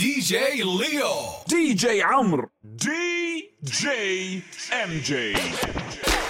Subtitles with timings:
[0.00, 1.44] DJ Leo.
[1.46, 2.48] DJ Amr.
[2.74, 6.29] DJ MJ.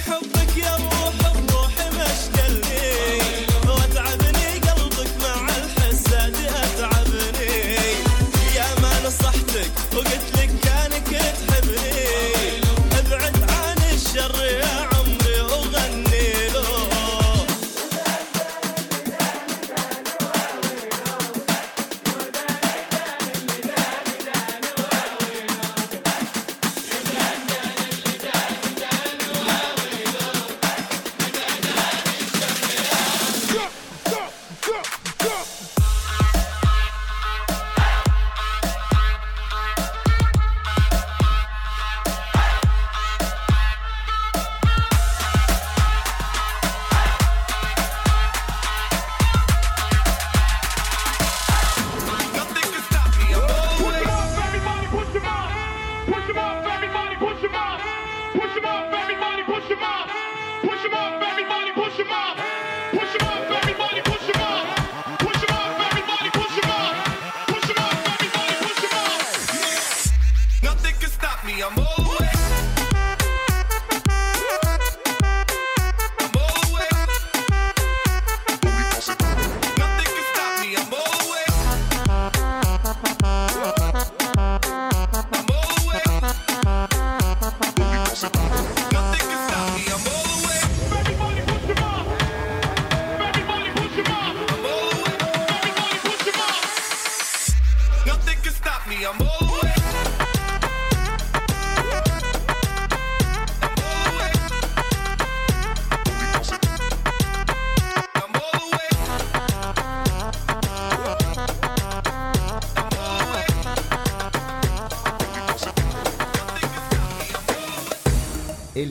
[0.00, 0.37] hope.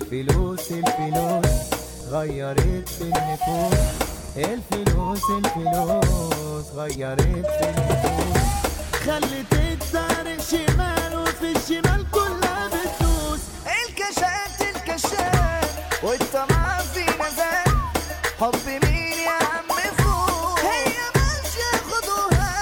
[0.01, 1.55] الفلوس الفلوس.
[2.11, 3.79] غيرت في النفوس.
[4.37, 6.65] الفلوس الفلوس.
[6.75, 8.41] غيرت في النفوس.
[9.05, 13.39] خلت الدار شمال وفي الشمال كلها بتدوس.
[13.79, 15.69] الكشات الكشات
[16.03, 17.73] والطمع في نزال
[18.39, 22.55] حب مين يا عم فوق؟ هي ماشية خدوها.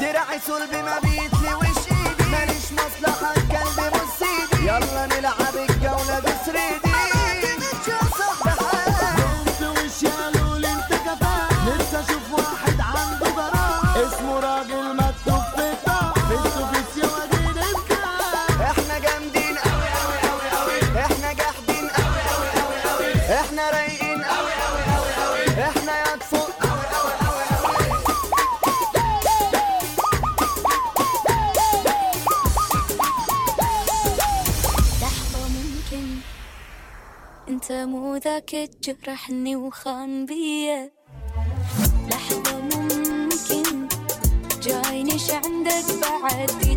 [0.00, 1.29] دراعي صلب ما بيت
[38.60, 40.90] ذاك جرحني وخان بيا.
[42.10, 43.88] لحظة ممكن
[44.62, 46.69] جاينش عندك بعد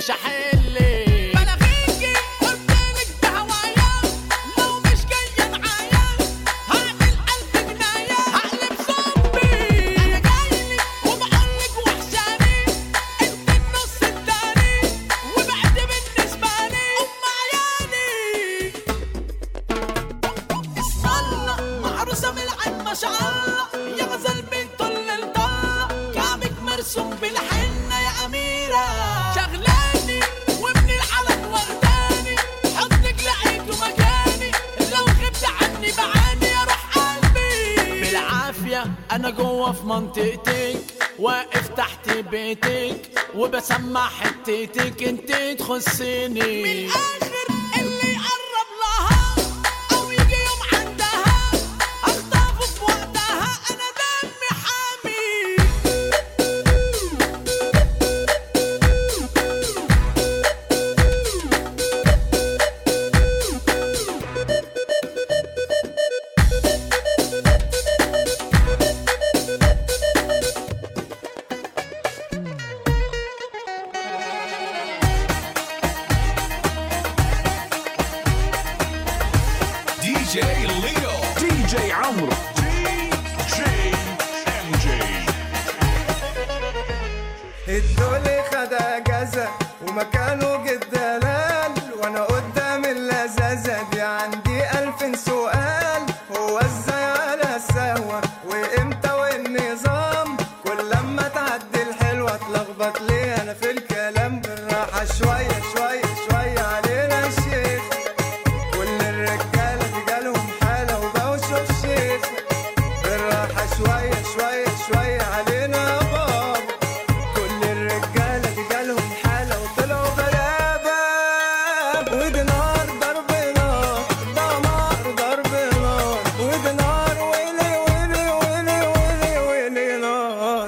[0.00, 0.39] مش هحلك
[45.72, 46.29] انت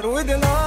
[0.05, 0.62] with love.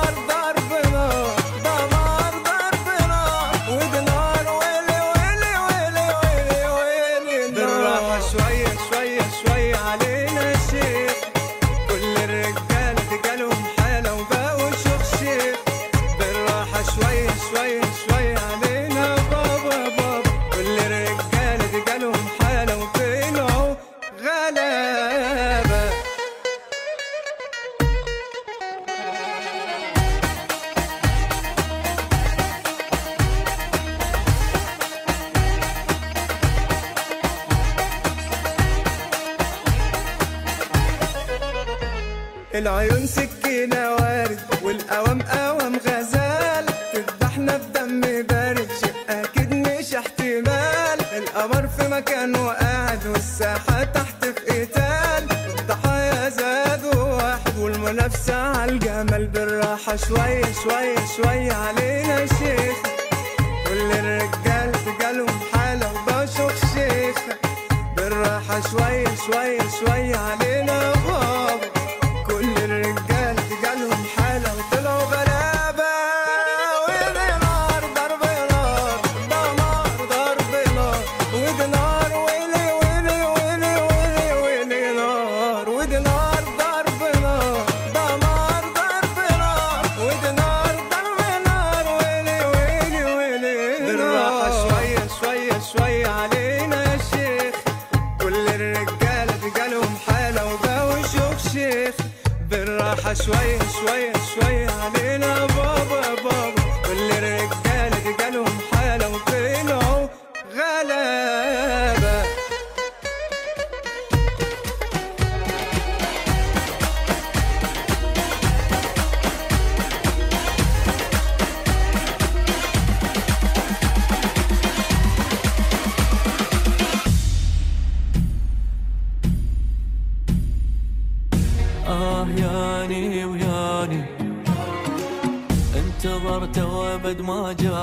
[137.17, 137.74] Sevdacı.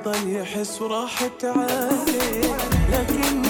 [0.00, 2.56] بطل يحس وراحت عليه
[2.92, 3.43] لكني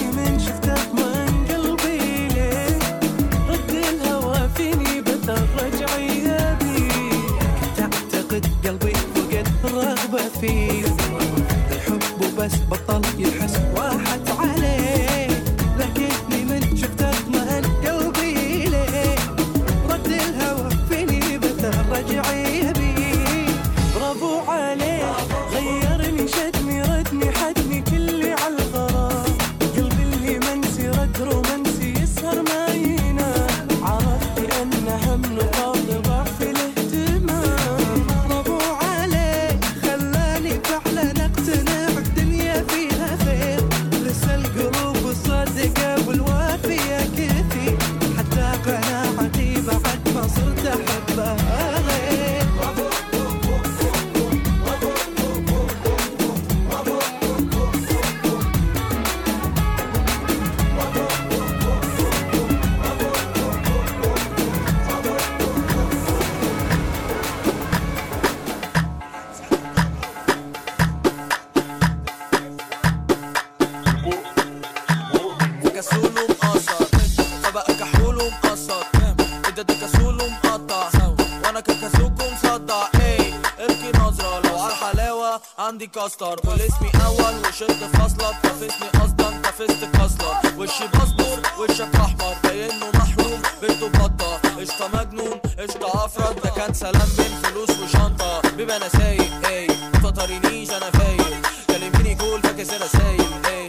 [100.35, 103.67] متطرينيش أنا فايق كلميني كول فاكس أنا سايق إيه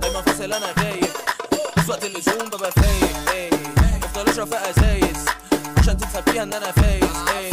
[0.00, 1.08] دايما فاصل أنا غايب.
[1.76, 3.50] بس وقت اللزوم ببقى فايق
[4.02, 5.26] بفضل أشرب في ازايز
[5.78, 7.50] عشان تتخبيها إن أنا فايز إيه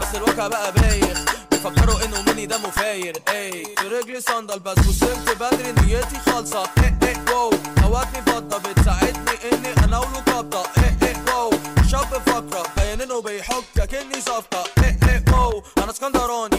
[0.00, 1.24] بس الواقع بقى بايخ.
[1.50, 6.62] بيفكروا إنه مني دمه فاير في رجلي صندل بس وصلت بدري نيتي خالصة.
[6.82, 7.50] إيه إيه واو.
[7.84, 11.50] هواتني فضة بتساعدني إني اناوله قبضة إيه إيه واو.
[11.90, 14.64] شاب فقرة باين انه بيحك كأني صفقة.
[14.84, 15.62] إيه إيه واو.
[15.78, 16.57] أنا اسكندراني.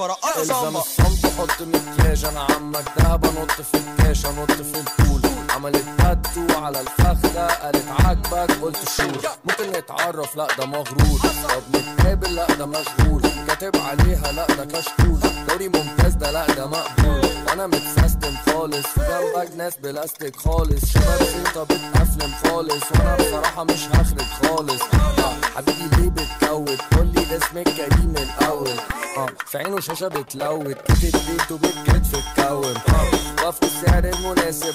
[0.00, 2.24] برقصة إلزم الصمت حط مكياج.
[2.24, 5.20] أنا عمك دهب أنط في الكاش أنط في البول.
[5.54, 9.30] عملت تاتو على الفخدة قالت عاجبك قلت شور.
[9.44, 11.20] ممكن نتعرف؟ لا ده مغرور.
[11.20, 13.22] طب نتقابل؟ لا ده مشغول.
[13.48, 15.20] كاتب عليها؟ لا ده كشكول.
[15.48, 17.30] دوري ممتاز؟ ده لا ده مقبول.
[17.48, 18.86] وأنا متسيستم خالص.
[18.98, 20.84] جنبك ناس بلاستيك خالص.
[20.94, 22.82] شباب انت بتقفلم خالص.
[22.92, 24.82] وأنا بصراحة مش هخرج خالص.
[24.82, 28.70] آه، حبيبي ليه بتكوت؟ قولي اسمك كريم الأول.
[29.16, 30.76] آه في عينه شاشة بتلوت.
[30.76, 32.74] كتب بيته بالكتف اتكون.
[32.76, 34.74] آه وفي السعر المناسب.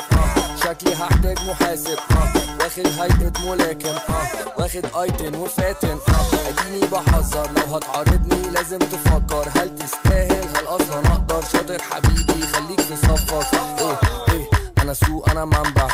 [0.65, 1.97] شكلي هحتاج محاسب.
[2.11, 2.63] آه.
[2.63, 3.89] واخد هيئة ملاكم.
[3.89, 4.27] آه.
[4.57, 5.97] واخد أيتن وفاتن.
[6.09, 6.49] آه.
[6.49, 7.49] أديني بحذر.
[7.51, 9.49] لو هتعارضني لازم تفكر.
[9.55, 13.53] هل تستاهل؟ هل أصلا أقدر؟ شاطر حبيبي خليك في صفك.
[13.79, 13.99] إيه
[14.33, 14.49] إيه.
[14.81, 15.87] أنا سوق أنا منبع.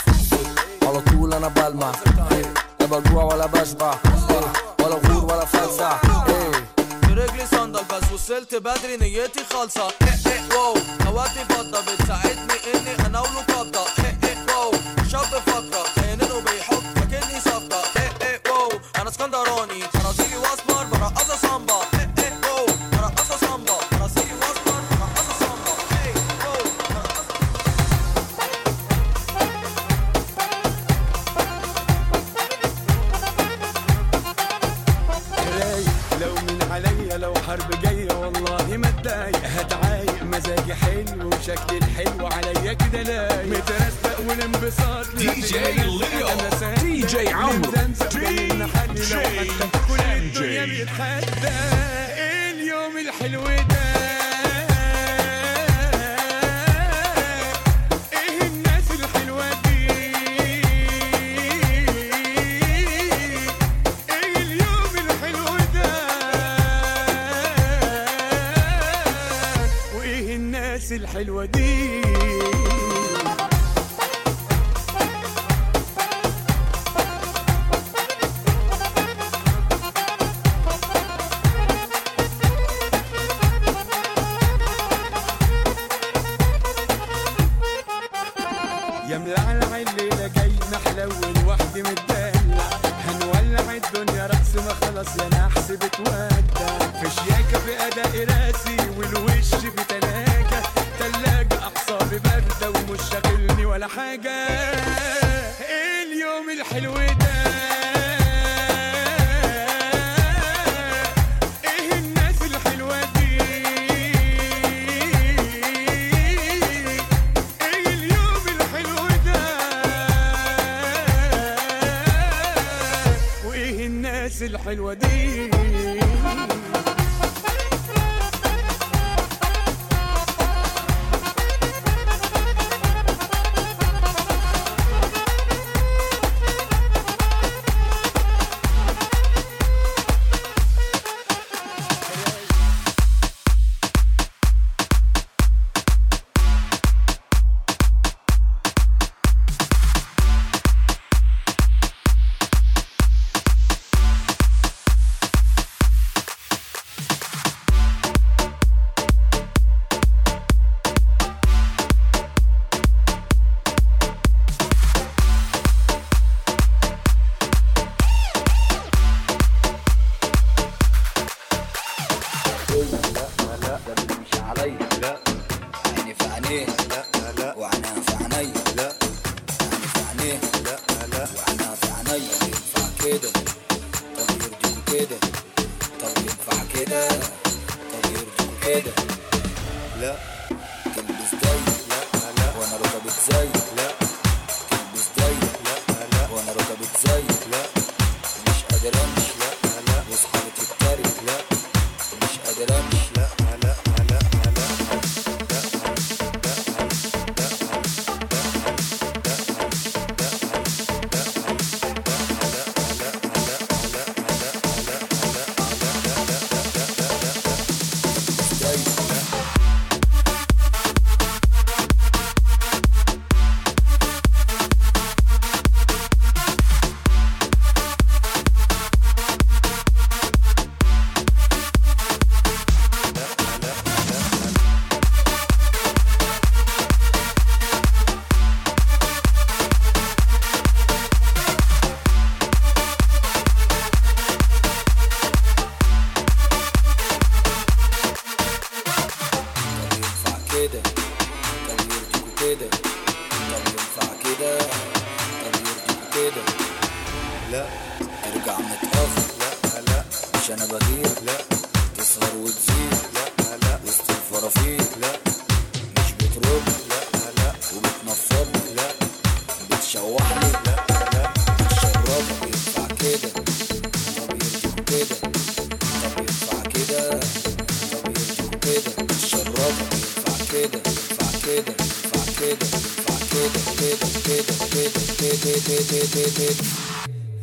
[0.83, 1.91] على طول أنا بلمع.
[2.31, 2.53] إيه.
[2.79, 3.95] لا بجوع ولا بشبع.
[4.29, 4.85] إيه.
[4.85, 5.91] ولا غور ولا فلسع.
[6.29, 6.51] إيه.
[7.01, 9.87] في رجلي صندل بس وصلت بدري نيتي خالصة.
[9.87, 10.73] إيه إيه واو.
[11.07, 14.20] هواتني فضة بتساعدني إني أناوله قبضة واو
[15.11, 19.83] شاب فقرة باين انه بيحب فاكرني صفقة إيه إيه واو أنا اسكندراني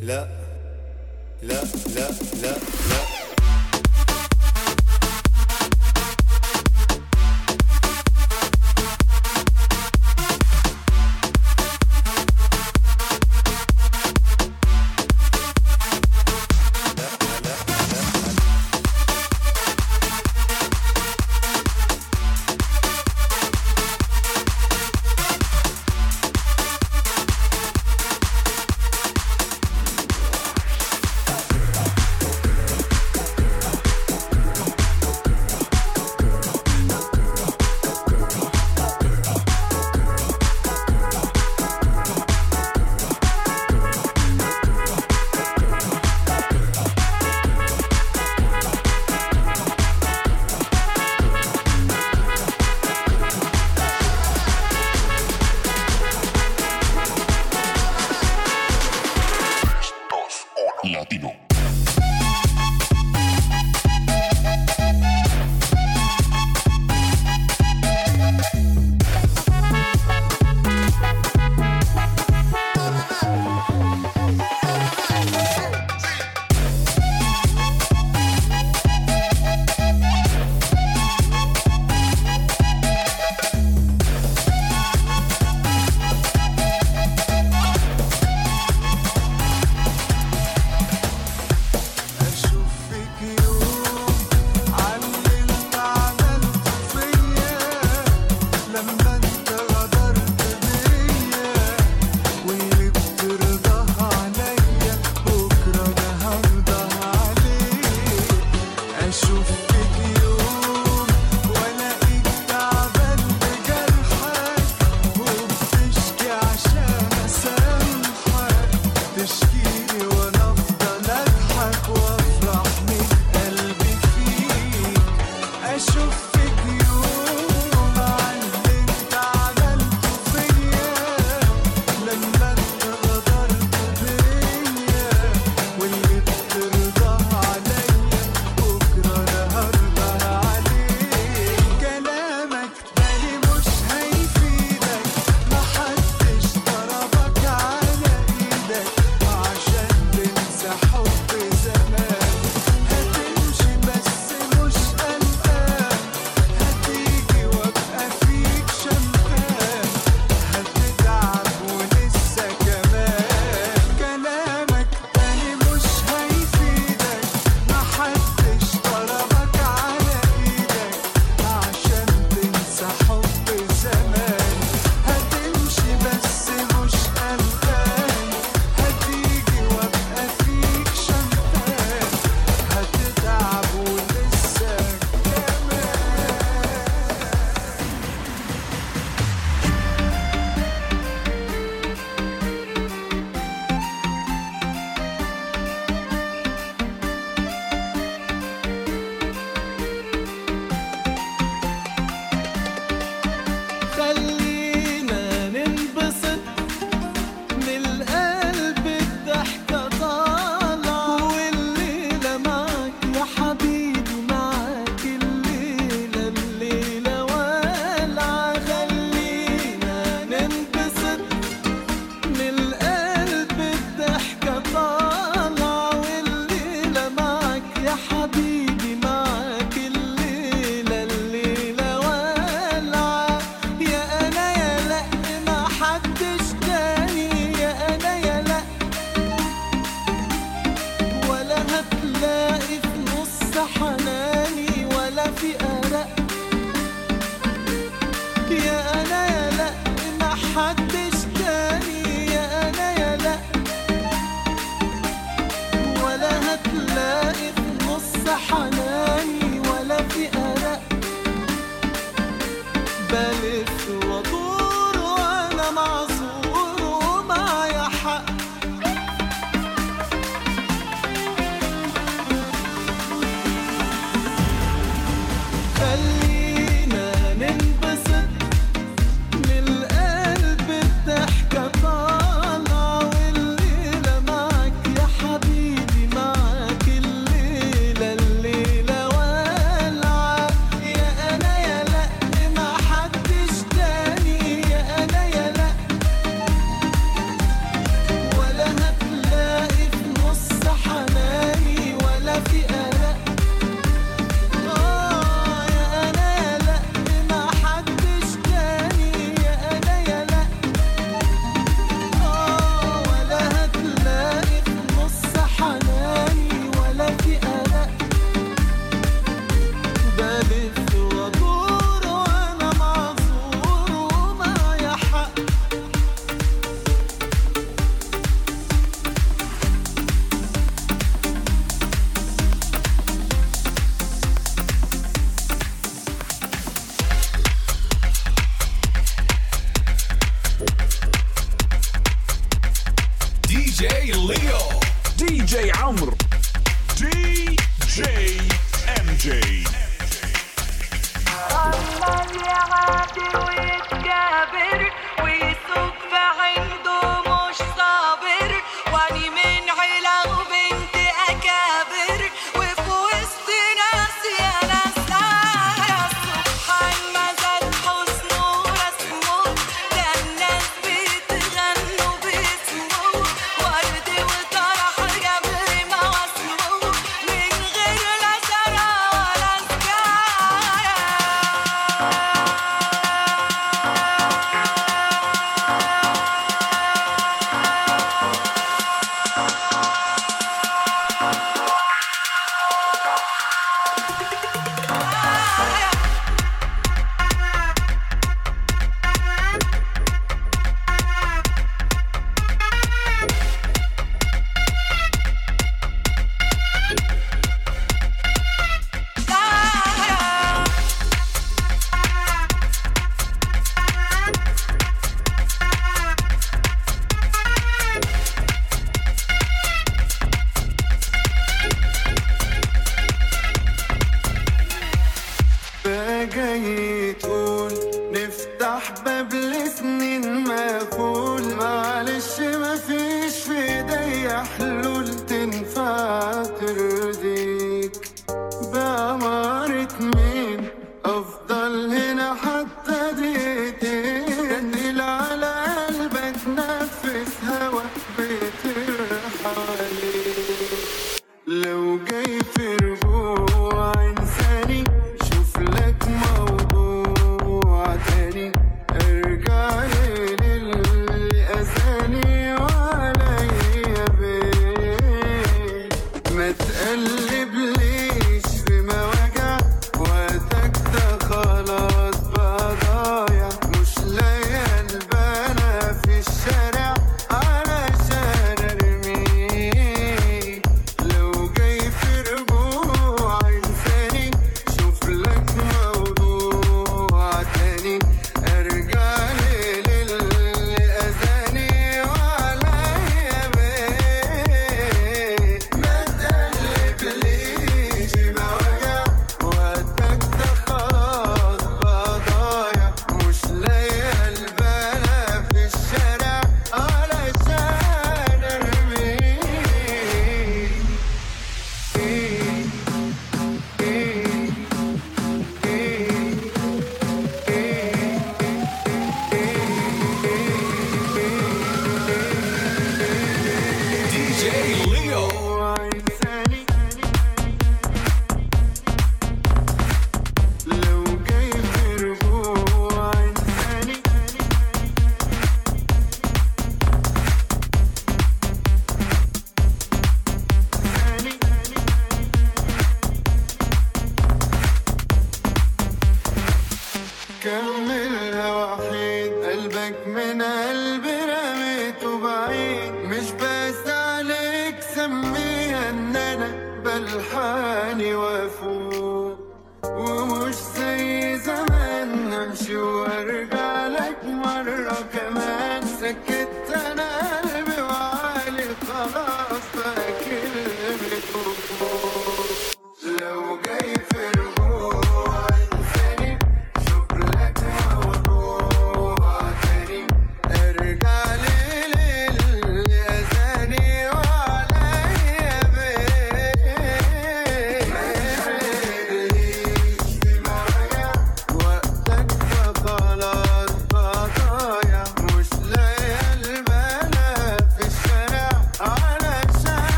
[0.00, 0.28] La,
[1.42, 1.60] la,
[1.94, 2.08] la,
[2.40, 3.07] la, la.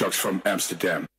[0.00, 1.09] Drugs from Amsterdam.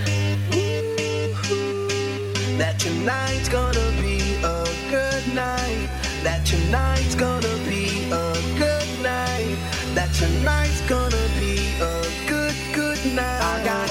[1.53, 5.89] Ooh, that tonight's gonna be a good night.
[6.25, 9.57] That tonight's gonna be a good night.
[9.95, 13.43] That tonight's gonna be a good, good night.
[13.43, 13.91] I got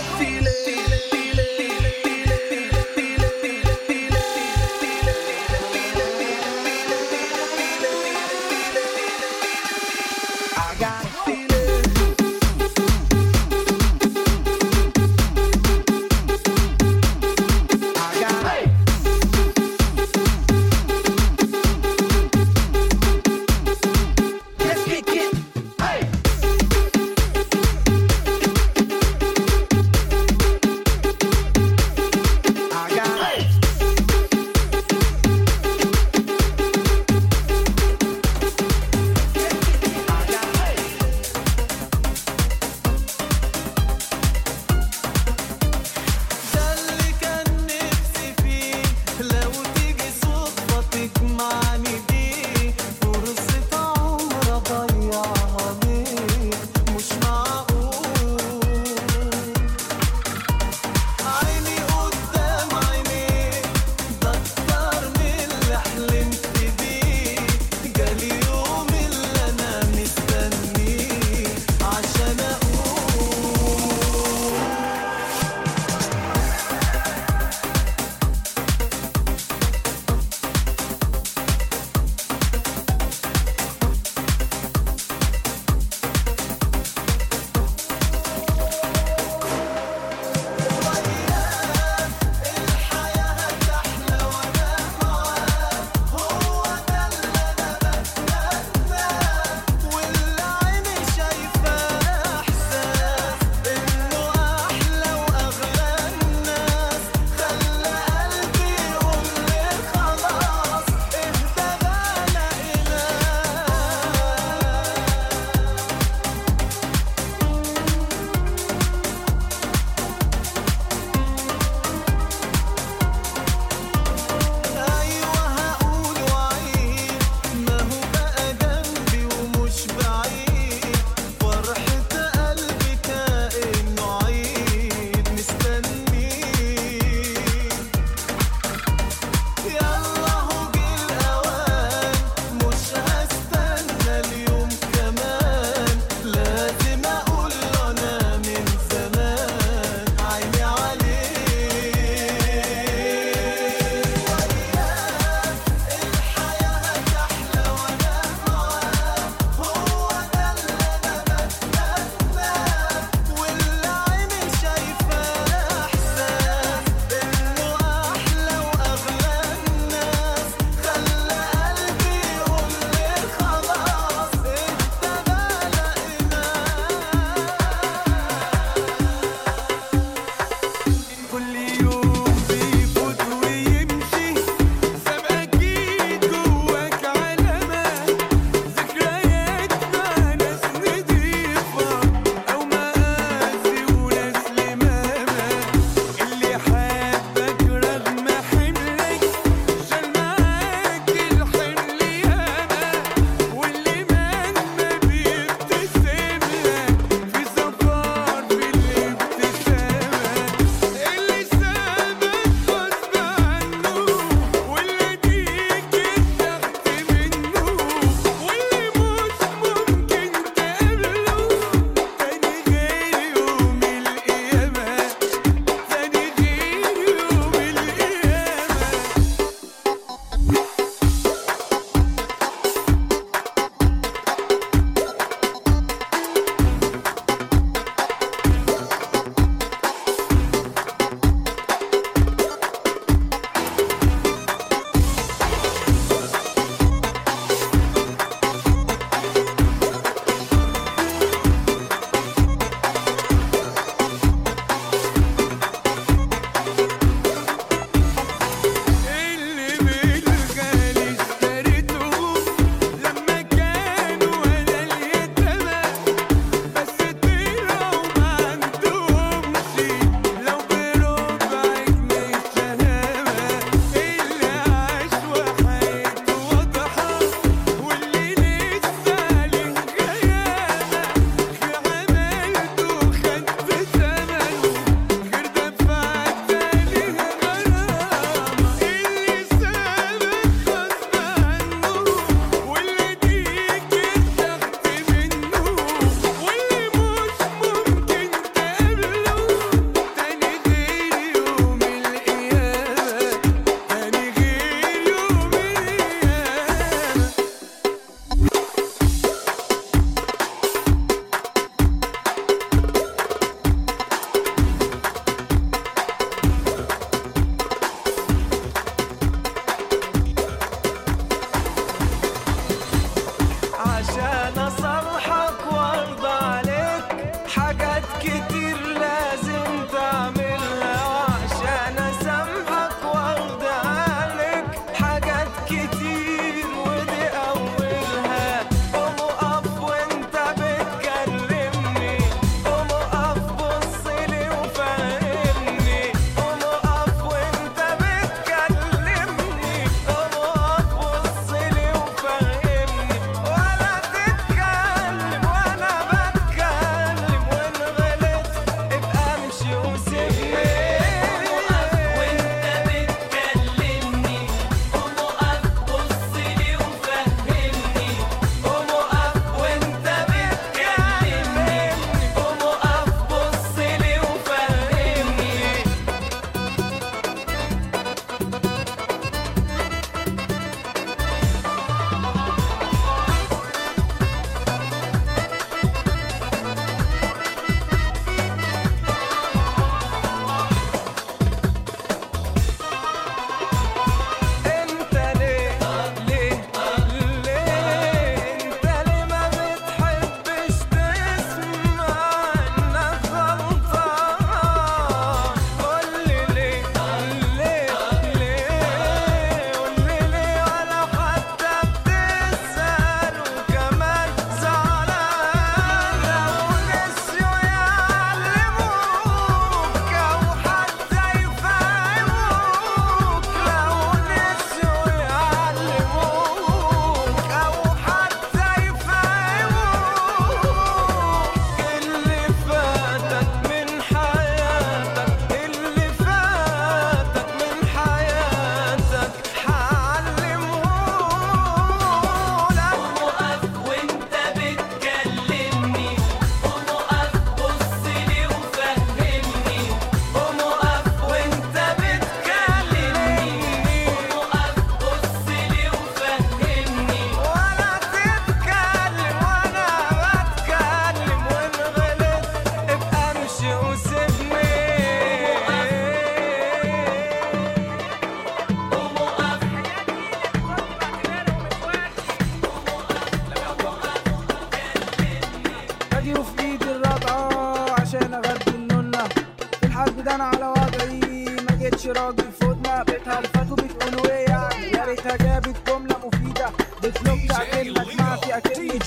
[480.33, 486.15] أنا على وضعي ما جيتش راجل فودنا بتهلفتوا وبتقولوا إيه يعني يا ريتها جابت جمله
[486.27, 486.69] مفيده
[487.03, 488.99] بتلوك اكنك ما في اكني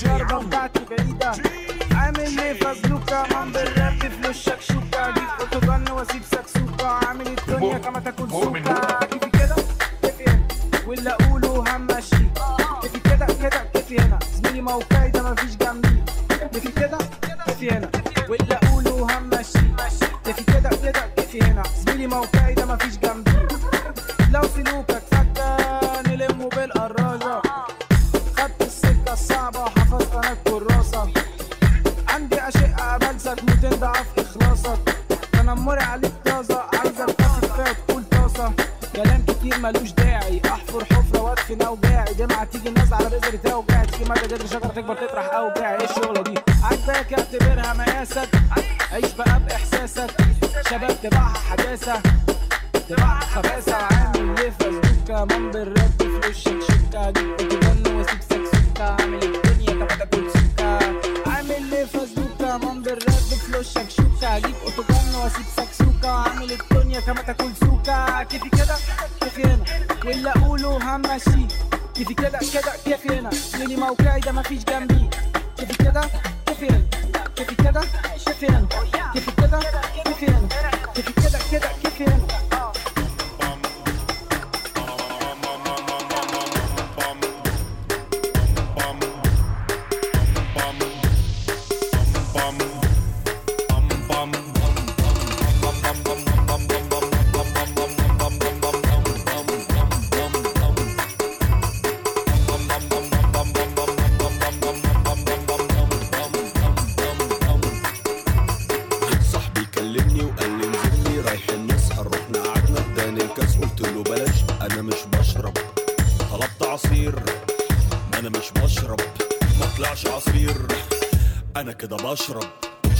[121.77, 122.43] كده بشرب.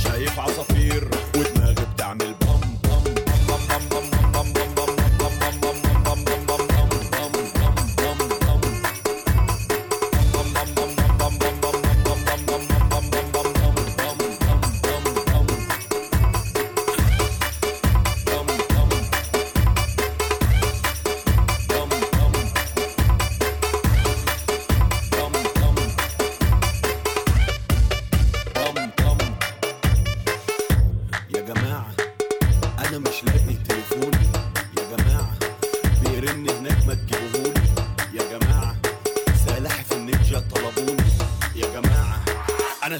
[0.04, 1.10] شايف عصافير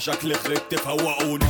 [0.08, 1.47] Jacques Leclerc, the power waouh,